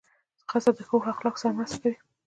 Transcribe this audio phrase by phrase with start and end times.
[0.39, 1.95] ځغاسته د ښو اخلاقو سره مرسته کوي